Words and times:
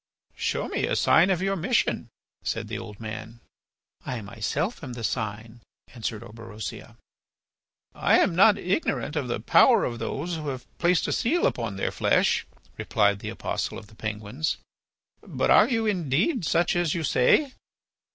"Show 0.37 0.67
me 0.67 0.87
a 0.87 0.95
sign 0.95 1.29
of 1.29 1.43
your 1.43 1.55
mission," 1.55 2.09
said 2.43 2.69
the 2.69 2.79
old 2.79 2.99
man. 2.99 3.39
"I 4.03 4.21
myself 4.21 4.83
am 4.83 4.93
the 4.93 5.03
sign," 5.03 5.61
answered 5.93 6.23
Orberosia. 6.23 6.97
"I 7.93 8.17
am 8.17 8.35
not 8.35 8.57
ignorant 8.57 9.15
of 9.15 9.27
the 9.27 9.39
power 9.39 9.85
of 9.85 9.99
those 9.99 10.37
who 10.37 10.47
have 10.47 10.65
placed 10.79 11.07
a 11.07 11.11
seal 11.11 11.45
upon 11.45 11.75
their 11.75 11.91
flesh," 11.91 12.47
replied 12.79 13.19
the 13.19 13.29
apostle 13.29 13.77
of 13.77 13.85
the 13.85 13.95
Penguins. 13.95 14.57
"But 15.21 15.51
are 15.51 15.69
you 15.69 15.85
indeed 15.85 16.45
such 16.45 16.75
as 16.75 16.95
you 16.95 17.03
say?" 17.03 17.53